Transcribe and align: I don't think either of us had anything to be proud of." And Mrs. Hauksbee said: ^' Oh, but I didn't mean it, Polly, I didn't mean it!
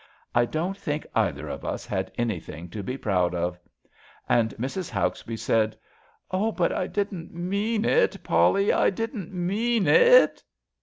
I 0.33 0.45
don't 0.45 0.75
think 0.75 1.05
either 1.13 1.47
of 1.47 1.63
us 1.63 1.85
had 1.85 2.11
anything 2.17 2.69
to 2.69 2.81
be 2.81 2.97
proud 2.97 3.35
of." 3.35 3.59
And 4.27 4.49
Mrs. 4.55 4.89
Hauksbee 4.89 5.37
said: 5.37 5.73
^' 5.73 5.77
Oh, 6.31 6.51
but 6.51 6.71
I 6.73 6.87
didn't 6.87 7.35
mean 7.35 7.85
it, 7.85 8.23
Polly, 8.23 8.73
I 8.73 8.89
didn't 8.89 9.31
mean 9.31 9.85
it! 9.85 10.43